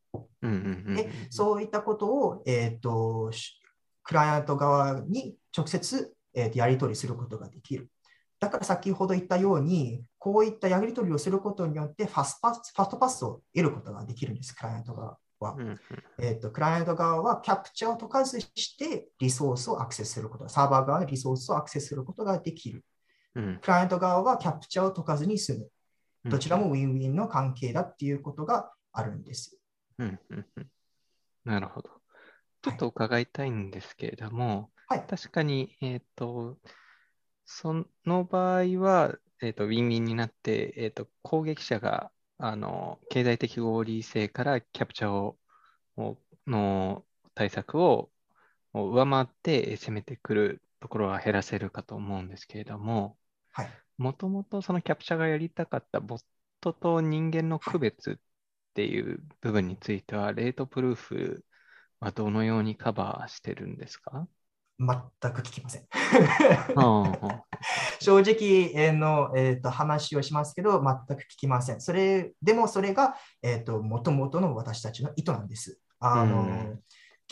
[0.94, 3.60] で、そういったことを、えー、とし
[4.02, 7.88] クライアント側に直接、えーとやり取りすることができる。
[8.40, 15.52] だから先ほど言ったように、こういったやり取りをすることによってファストパスファストパスを得ることができるんです、クライアント側は。
[15.52, 15.80] うんうん
[16.18, 22.84] えーとクライアント側はキャプチャーを解かずしてリソースをアクセスすること、サーバー側にリソースをアクセスすることができる。
[23.34, 25.58] うんクライアント側はキャプチャーを解かずに済む。
[26.24, 29.58] うんどちらもウィンウィンの関係だっていうことがあるんです。
[29.98, 30.66] うんうんうん
[31.44, 31.90] なるほど。
[32.62, 35.04] ちょっと伺いたいんですけれども、はい。
[35.08, 36.58] 確かに、えっ、と、
[37.44, 45.36] その場合は、えっ、と、ウィンウィンになって、えっ、と、攻撃者が、あの、経済的合理性からキャプチャーを、
[45.96, 48.12] をの対策を
[48.74, 53.14] を上回って攻めてくるところは減らせるかと思うんですけれども、はい。
[53.98, 56.20] もともとそのキャプチャーがやりたかったボッ
[56.60, 58.16] トと人間の区別っ
[58.74, 61.44] ていう部分については、レートプルーフ
[62.00, 64.26] はどのようにカバーしてるんですか？
[64.78, 65.86] 全く聞きません。
[66.76, 67.44] あ
[68.00, 71.80] 正直えーの、えーと話をしますけど、全く聞きません。
[71.80, 75.78] それでもそれが、えー、と元々の私たちの意図なんです。
[76.00, 76.80] あのうん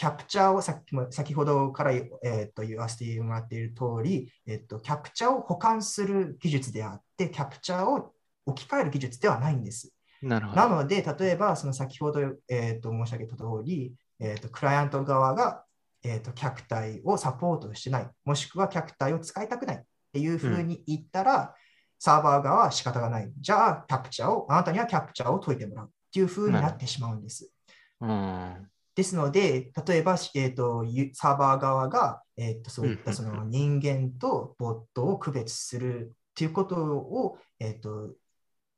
[0.01, 8.11] キャプチャーをさっきも先ほどから、えー、と言わせてもらっている通り、えー、とキャプチャーを保管する技術であって、キャプチャーを
[8.47, 9.93] 置き換える技術ではないんです。
[10.23, 10.57] なるほど。
[10.57, 15.65] なので、例えばその先ほど、えー、と申し上げた通り、えー、とクライアント側が、
[16.03, 19.83] えー、とキャプ体をサポートしてない、もしくはキャプ体を使いたくないっ
[20.15, 21.55] ていうふうに言ったら、
[21.99, 23.31] サーバー側は仕方がない。
[23.39, 27.53] じゃあ、キャプチャーを、あなたにはキャプチャーを解いてもらうっていうふうになってしまうんです。
[28.01, 28.71] うん。
[29.01, 38.11] ですので、例えば、えー、とゆサーバー側が、えー、とそういったその人間とボットを区別するということを、えー、と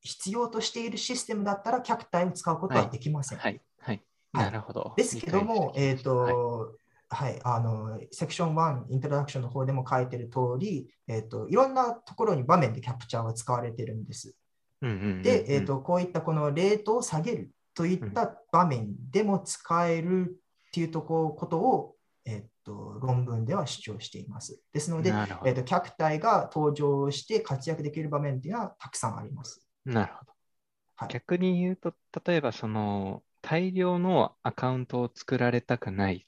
[0.01, 3.39] 必要としているシステムだったら、キャプ体を使うことはできません。
[3.39, 3.61] はい。
[3.81, 3.97] はい。
[3.97, 4.95] はいなるほど。
[4.97, 6.73] ですけども、えっ、理解してきましたと、
[7.11, 14.35] はい、あの、セクション1、イントロダクションの方でも書いてる通り、えっ、と、いろんなところに場面でキャプチャーは使われてるんです。
[14.81, 24.61] で、えっ、と、こういったこのレートを下げるといった場面でも使えるっていうとこことを、えっ、と、論文では主張しています。
[24.73, 25.13] ですので、
[25.45, 29.67] えっ、と、キャプ体が登場して活躍できる場面っていうのはたくさんあります。
[29.85, 30.31] なるほど。
[30.31, 36.27] はい逆に言うと、例えばその大量のアカウントを作られたくない、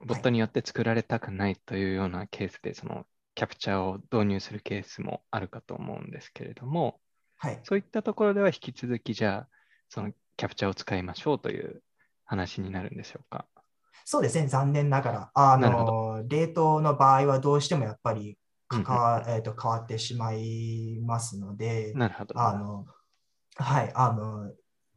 [0.00, 7.00] ボットによって作られたくないというようなケースで、そのキャプチャーを導入するケースもあるかと思うんですけれども、
[7.38, 7.60] はい。
[7.64, 9.48] そういったところでは引き続き、じゃあ、
[9.88, 11.82] そのキャプチャーを使いましょうという
[12.24, 13.46] 話になるんでしょうか。
[14.04, 15.30] そうですね、残念ながら。
[15.34, 22.40] あの、冷凍の場合はどうしてもやっぱり関わ、えー、と変わってしまいますので、なるほど。
[22.40, 22.86] あの、
[23.56, 24.52] はい、あの、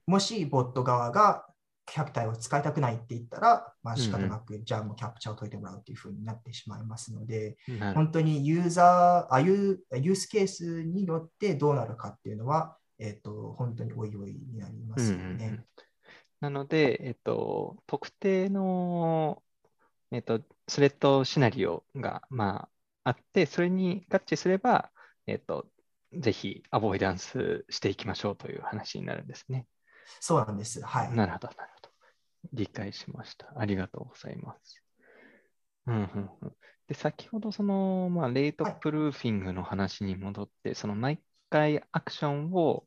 [0.07, 1.45] もしボット側が
[1.85, 7.57] キャプ体を使いたくないって言ったら、まあ仕方なく、じゃあもうキャプチャーを解いてもらうというふうになってしまいますので、
[7.93, 15.23] 本当にユーザー、あユーユースケースによってどうなるかっていうのは、えっ、と、本当においおいになりますよね。
[15.23, 15.65] うんうんうん
[16.41, 19.41] なので、えっと、特定の、
[20.11, 22.69] えっと、スレッドシナリオが、ま
[23.03, 24.91] あ、あって、それに合致すれば、
[25.27, 25.65] えっと、
[26.13, 29.65] ぜひアボイダンスしていきましょうという話になるんですね。
[30.19, 30.81] そうなんです。
[30.81, 31.13] はい。
[31.13, 31.89] なるほど、なるほど。
[32.53, 33.51] 理解しました。
[33.57, 34.83] ありがとうございます。
[35.87, 36.55] うんうんうん、
[36.87, 42.85] で先ほどその、まあ、レートはいプルーフィングの話に戻って、その毎回アクションを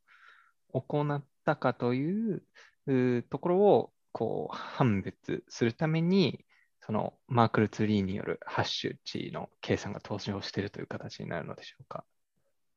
[0.72, 2.42] 行ったかという
[2.86, 6.44] うところをこう判別するために、
[6.80, 12.04] そのマークルツリーによるハッシュ値の計算が登場しているという形になるのでしょうか？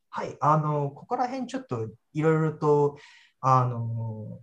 [0.09, 2.97] はい、あの、ここら辺ちょっといろいろと、
[3.39, 4.41] あの、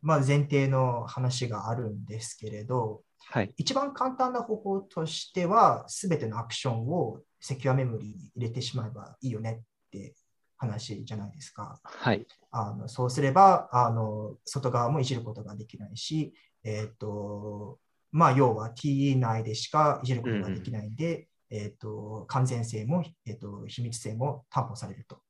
[0.00, 3.52] まあ、前提の話があるんですけれど、はい。
[3.56, 9.60] 一番簡単な方法としては、すべてのアクションをセキュアメモリに入れてしまえばいいよねっ
[9.90, 10.14] て
[10.58, 11.80] 話じゃないですか。
[11.82, 12.26] はい。
[12.50, 16.34] あのそうすればあの、外側もいじることができないし、
[16.64, 17.78] えっ、と、
[18.10, 25.20] まあ、要は TE 内でしかいじることができないんで、えっ、と、完全性も、えっ、と、秘密性も担保されると。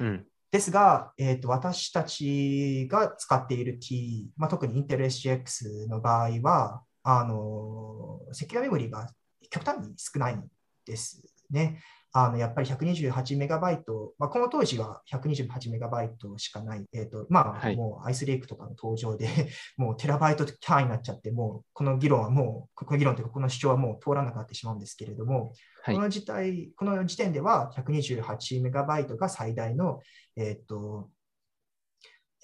[0.00, 0.26] うん。
[0.50, 9.06] ですが、えーと、私たちが使っている T、まあ、特に Intel SGX の場合は、あのセキュアメモリが
[9.50, 10.44] 極端に少ないん
[10.86, 11.80] ですね。
[12.16, 19.28] あのやっぱり128メガバイト、まあ、この当時は128メガバイトしかない、えーとまあはいもうアイスレイクとかの登場で、
[19.76, 25.52] もうテラバイト単位になっちゃって、もうこの議論はもう、この議論というか、この主張はもう通らなくなってしまうんですけれども、
[25.82, 26.00] はいこ。
[26.00, 30.00] の時代、この時点では128メガバイトが最大の、
[30.36, 31.10] えっ、と、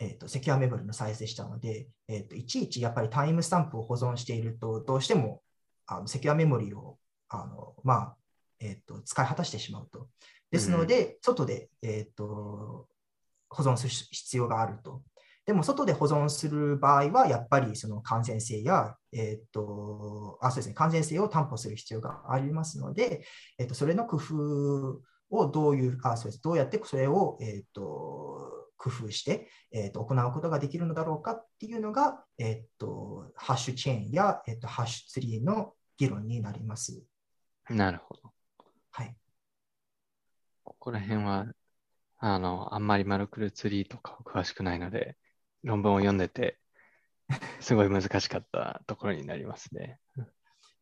[0.01, 5.43] えっ、と、セキュアメモリのサイズでしたので、えっ、と、いちいちやっぱりタイムスタンプを保存していると、どうしても
[5.87, 6.99] あのセキュアメモリを、
[7.29, 8.17] あの、まあ、
[8.61, 10.09] えっ、と、使い果たしてしまうと。
[10.51, 12.87] ですので、外で、えっ、と、
[13.49, 15.03] 保存する必要があると。
[15.47, 23.25] でも、外で保存する場合は、やっぱりその完全性や、えっ、と、あ、そうですね、完全性を担保する必要がありますので、
[23.59, 25.01] えっ、と、それの工夫
[25.31, 37.03] をどういう、あ、そうです、どうやってそれを、えっ、と、工夫して、えっと行うことができるのだろうかっていうのが、えっとハッシュチェーンや、えっとハッシュツリーの議論になります。
[37.69, 38.33] なるほど。
[38.91, 39.17] はい。
[40.65, 41.47] ここら辺は、
[42.19, 45.17] あの、あんまりマルクルツリーとか詳しくないので、
[45.63, 46.59] 論文を読んでて、
[47.61, 49.99] すごい難しかったところになりますね。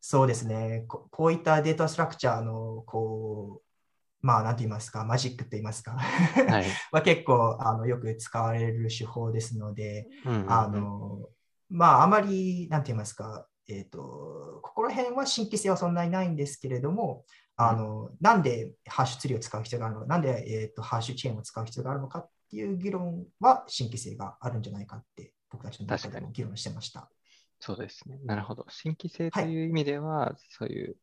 [0.01, 0.85] そうですね。
[0.89, 6.65] ここういったデータストラクチャーの、こう、まあ、なんて言いますか、マジックと言いますか、はい。
[6.91, 11.29] は結構あのよく使われる手法ですので、うんうんうんあの、
[11.71, 17.25] まあ、あまり、なんて言いますか、えっ、と、ここら辺は新規性はそんなにないんですけれども、
[17.61, 27.11] あの、なんでハッシュツリーを使う必要があるのか、なんで、えっ、と、ハッシュチェーンを使う必要があるのかっていう議論は新規性があるんじゃないかって、僕たちの中でも議論してました。
[27.59, 28.21] そうですね。
[28.25, 28.65] なるほど。
[28.69, 30.97] 新規性とはいいう意味では、そういう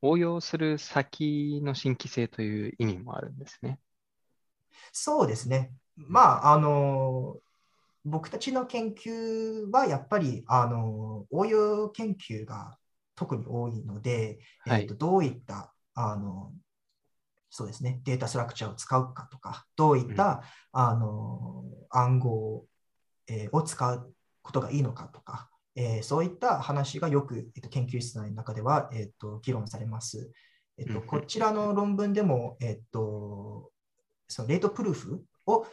[0.00, 3.78] 応用する先の新規性という意味もあるんですね。
[4.90, 5.74] そうですね。
[5.96, 7.36] まあ、あの、
[8.06, 12.78] 僕たちの研究はやっぱり、あの、応用研究が
[13.16, 14.82] 特に多いので、はい。
[14.82, 16.52] えーとどういった、あの、
[17.50, 20.42] そうですね、データストラクチャーを使うかとか、どういった、
[20.72, 22.64] あの暗号、
[23.28, 24.12] えーを使う
[24.42, 30.30] ことがいいのかとか、えーそういった話がよく、えーと研究室内の中では、えーと議論されます。
[30.78, 31.06] えっと、うんうん。
[31.06, 33.70] こちらの論文でも、えっと、
[34.28, 35.66] そのレートプルーフを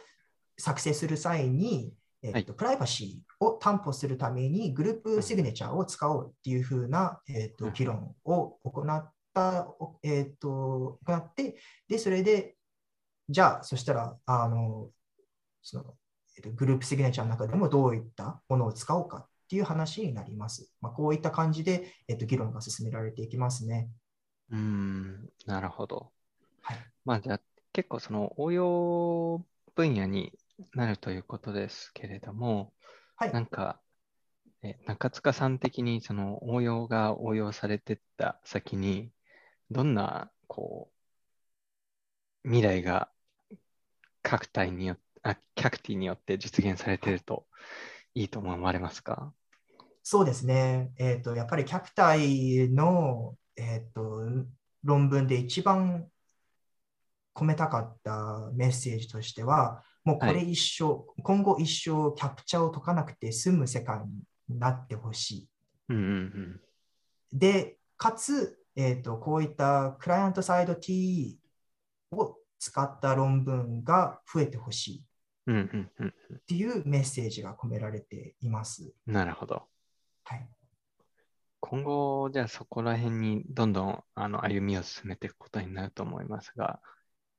[0.56, 1.92] 作成する際に、
[2.24, 11.56] えっとプライバシーを担保するためにグループシグネチャーを使おうっていうふうな、えっとうん議論を行った、おえっと行って、
[11.88, 12.56] で、それで、
[13.28, 14.90] じゃあ、そしたら、あの、
[15.62, 15.94] その、
[16.36, 20.72] えっとグループシグネチャーの中でもどういったものを使おうかっていう話になります。
[20.80, 23.90] まあ、こういった感じで、えっと議論が進められていきますね。
[24.50, 26.10] うーん、なるほど。
[26.62, 27.40] はいまあじゃあ
[27.72, 29.44] 結構その応用
[29.74, 30.32] 分野に
[30.74, 32.72] なるということですけれども、
[33.16, 33.80] はいなんか、
[34.62, 39.10] え中塚さん的にその応用が応用されてった先に、
[39.70, 40.90] どんなこ
[42.44, 43.10] う未来が
[44.22, 47.46] 各体によって、あ、キャクティによって実現されてると
[48.14, 49.32] いいと思われますか？
[50.02, 50.92] そうですね。
[50.98, 54.20] えっ、と、やっぱり客体の、えっ、と、
[54.82, 56.06] 論文で一番
[57.34, 64.00] 込めたかったメッセージとしては、もうこれ一生、今後一生キャプチャーを解かなくて済む世界
[64.48, 65.48] になってほし
[65.88, 66.60] うんうん
[67.32, 67.38] い。
[67.38, 71.36] で、かつ、えっ、と、こういったクライアントサイド TE
[72.12, 75.02] を使った論文が増えてほしいっ
[75.46, 75.56] うん。
[75.56, 76.40] うんうんうん。
[76.46, 78.92] ていうメッセージが込められています。
[79.06, 79.62] なるほど。
[80.24, 80.48] はい。
[81.60, 86.80] 今後、じゃあそこら辺にどんどんあの歩みを進めていくことになると思いますが、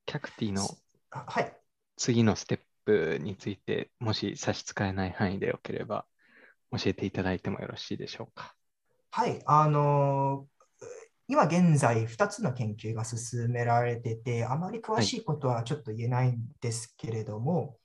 [0.06, 0.68] キャクティの
[1.12, 1.58] あはい。
[1.98, 6.06] 次のステップについて、もし差し支えない範囲でよければ、
[6.72, 8.56] 教えていただいてもよろしいでしょうか。
[9.12, 10.48] はい、あの
[11.28, 17.78] 今現在2つの研究が進められてて、あまり詳しいことはちょっと言えないんですけれども、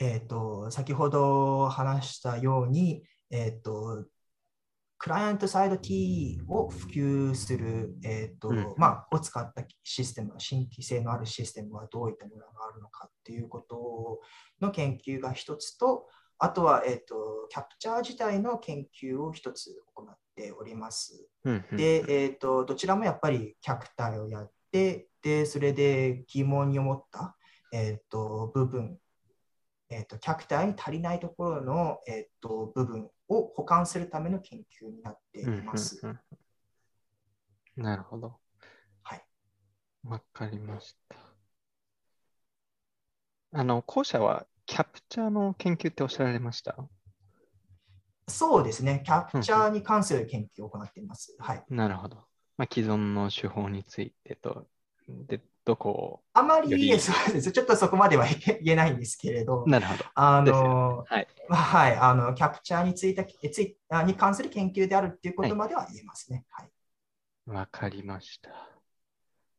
[0.00, 4.06] えっ、と、先ほど話したように、えっ、と、
[5.00, 14.20] クライアントサイド T を普及する、えっ、と、うんまあ、を使ったシステム、新規性のあるシステムはどういったものがあるのかっていうこと
[14.60, 16.06] の研究が一つと、
[16.38, 21.26] あとは、えっ、と、キャプチャー自体の研究を一つ行っております。
[21.44, 27.36] うんうんで、えー、とどちらもやっぱりキャプターをやって、でそれで疑問に思った、
[27.72, 28.98] えー、と部分、
[29.88, 36.00] えー、とキャプターに足りないところの、えー、と部分を保管するための研究になっています。
[36.02, 36.20] うんうんうん
[37.76, 38.36] なるほど。
[39.02, 39.24] はい。
[40.04, 41.16] わかりました。
[43.52, 46.76] あの、後者はキャプチャーの研究っておっしゃられました？
[48.28, 51.34] そうですね、キャプチャーに関する研究を行っています。
[51.38, 52.16] はい、なるほど。
[52.58, 54.68] まあ、既存の手法についてと、
[55.08, 60.04] で、どこを、あまりそうです、ちょっとそこまでは言えないんですけれど、なるほど。
[60.14, 61.28] あのはい。
[61.48, 66.44] まあはい、あのキャプチャーについたえついあに関する研究であるっていうことまでは言えますね。
[66.50, 66.70] はい
[67.46, 68.50] わかりました。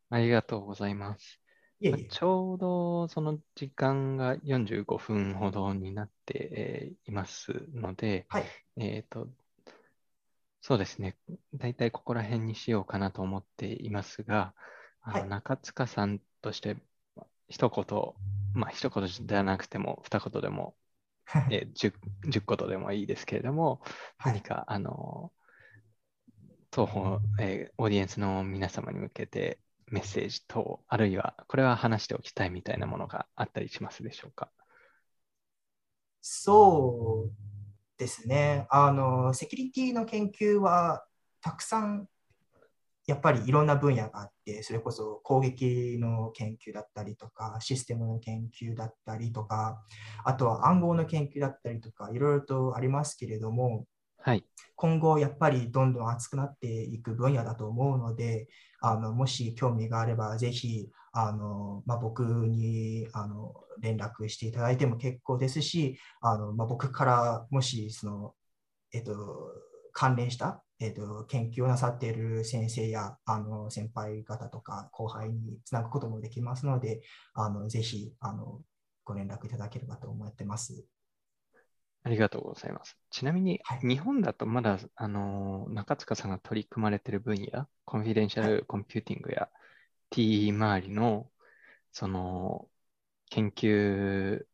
[0.10, 1.40] ありがとうございます。
[1.82, 8.46] いえいえちょうどその時間が45分ほどになって、えーいますので、はい
[8.78, 9.28] えっと、
[10.62, 11.18] そうですね。
[11.56, 14.54] 大体ここら辺にしようかなと思っていますが、
[15.02, 16.78] あのはい中塚さんとして
[17.50, 18.14] 一言、
[18.54, 20.76] まあ一言じゃなくても二言でも、
[21.50, 21.94] えー、10,
[22.28, 23.82] 10言でもいいですけれども、
[24.18, 25.32] はい何か、あの、
[26.70, 34.50] 当方、えーオーディエンスの皆様に向けてメッセージ等、あるいはこれは話しておきたいみたいなものがあったりしますでしょうか？
[36.22, 37.32] そう
[37.98, 38.68] ですね。
[38.70, 41.06] あの、セキュリティの研究は
[41.42, 42.08] たくさん
[43.08, 49.84] やっぱりいろんな分野があって、それこそ攻撃の研究だったりとか、システムの研究だったりとか、
[50.24, 53.86] あとは暗号の研究だったりとか、いろいろとありますけれども、
[54.24, 54.46] はい。
[54.76, 58.48] 今後やっぱりどんどん熱くなっていく分野だと思うので、
[58.80, 68.34] あのもし興味があればぜひあの、まあ、僕にあの連絡していただいても結構ですし、あのまあ、僕からもしその、
[68.94, 69.14] えっと、
[69.92, 77.02] 関連した、えっと、研究をなさっている先生やあの先輩方とか後輩につなぐこともできますので、
[77.36, 78.62] あのぜひあの
[79.04, 80.84] ご連絡いただければと思ってます。
[82.04, 82.98] ありがとうございます。
[83.12, 89.50] ちなみに、はい日本だとまだ、あの、中塚さんが取り組まれている分野、コンフィデンシャルコンピューティングや
[90.10, 91.32] TE 周りの、
[91.92, 92.68] その、
[93.30, 94.46] 研究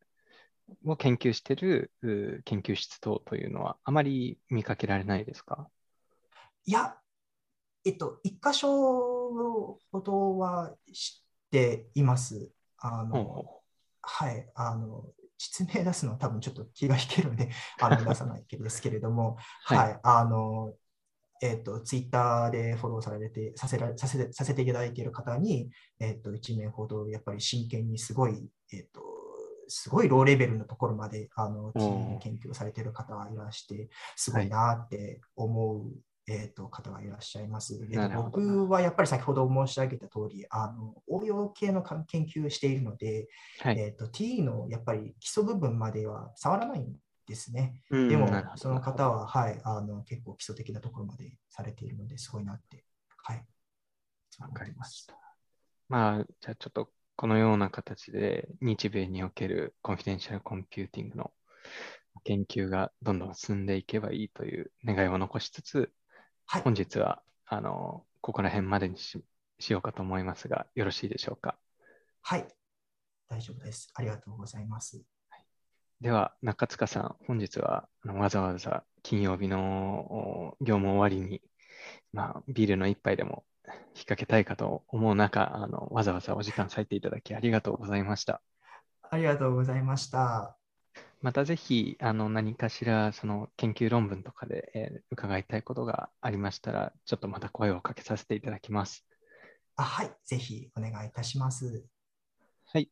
[0.86, 5.70] を研究しているう研究室等というのは、あまり見かけられないですか？
[6.68, 6.98] いや、
[7.86, 12.52] えっと、一箇所ほどは知っています。
[12.78, 13.62] あの、ほうほ
[14.02, 15.06] はい、あの、
[15.38, 19.78] 実名出すのは多分ちょっと気が引けるので、 あの出さないけですけれども、はい。
[19.78, 20.74] はい、あの、
[21.42, 29.02] えっと、ツイッターでフォローされて、させらさせてさせていただいている方に、えっと、1名ほど、やっぱり真剣にすごい、えっと、
[29.70, 31.72] すごいローレベルのところまで、あの、
[32.20, 35.94] 研究をされている方がいらして、すごいなって思う、
[36.28, 37.80] えっと、方がいらっしゃいます。
[37.82, 43.30] えっとなるほど僕はやっぱり先ほど申し上げた通り、あの、応用系の研究をしているので、
[43.62, 43.80] はい。
[43.80, 47.82] えっと、T のやっぱり基礎部分までは触らないんですね。
[47.90, 52.84] うんでもその方は、はい、あの結構基礎的なところまでされているので、すごいなって。
[53.24, 53.46] はい。
[54.40, 55.16] わかりました。
[55.88, 61.32] まあ、じゃあちょっとこのような形で日米における confidential computing の
[62.24, 65.92] 研究がどんどん進んでいけばいいという願いを残しつつ、
[66.48, 66.62] はい。
[66.64, 69.22] 本日はあのここら辺までにし
[69.60, 71.58] しようかと思いますが、よろしいでしょうか？
[72.22, 72.48] はい。
[73.30, 73.92] 大丈夫です。
[73.94, 75.04] ありがとうございます。
[76.00, 81.42] では、中塚さん、本日はあのわざわざ金曜日のお業務終わりに、
[82.14, 83.76] まあ、ビールの一杯でも引っ
[84.06, 88.42] 掛けたいかと思う中、あのわざわざお時間割いていただきありがとうございました。
[89.10, 90.56] ありがとうございました。
[91.22, 99.06] またぜひ、あの、何かしら、その研究論文とかで、えー伺いたいことがありましたら、ちょっとまた声をかけさせていただきます。
[99.76, 100.12] あはい。
[100.26, 101.86] ぜひお願いいたします。
[102.66, 102.92] はい。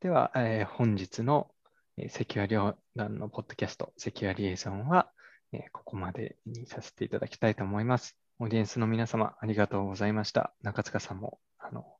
[0.00, 1.50] では、えー本日の、
[1.96, 5.10] えーセキュア両団のポッドキャスト、セキュアリエゾンは、
[5.52, 8.16] えーここまでにさせていただきたいと思います。
[8.38, 10.54] オーディエンスの皆様、ありがとうございました。
[10.62, 11.96] 中塚さんも、あの、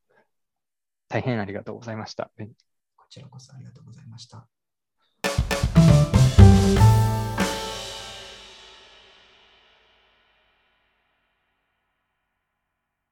[1.09, 2.31] 大変ありがとうございました。
[2.97, 4.49] こちらこそありがとうございました。
[6.67, 7.04] you